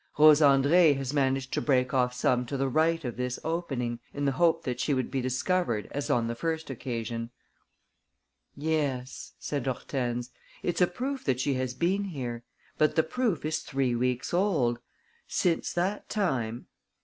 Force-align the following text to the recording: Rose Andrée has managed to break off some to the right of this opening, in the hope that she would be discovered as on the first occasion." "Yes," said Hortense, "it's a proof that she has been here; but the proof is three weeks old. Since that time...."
Rose 0.17 0.39
Andrée 0.41 0.97
has 0.97 1.13
managed 1.13 1.53
to 1.53 1.61
break 1.61 1.93
off 1.93 2.11
some 2.11 2.43
to 2.47 2.57
the 2.57 2.67
right 2.67 3.05
of 3.05 3.17
this 3.17 3.37
opening, 3.43 3.99
in 4.15 4.25
the 4.25 4.31
hope 4.31 4.63
that 4.63 4.79
she 4.79 4.95
would 4.95 5.11
be 5.11 5.21
discovered 5.21 5.87
as 5.91 6.09
on 6.09 6.25
the 6.25 6.33
first 6.33 6.71
occasion." 6.71 7.29
"Yes," 8.57 9.33
said 9.37 9.67
Hortense, 9.67 10.31
"it's 10.63 10.81
a 10.81 10.87
proof 10.87 11.23
that 11.25 11.39
she 11.39 11.53
has 11.53 11.75
been 11.75 12.05
here; 12.05 12.43
but 12.79 12.95
the 12.95 13.03
proof 13.03 13.45
is 13.45 13.59
three 13.59 13.93
weeks 13.93 14.33
old. 14.33 14.79
Since 15.27 15.71
that 15.73 16.09
time...." 16.09 16.65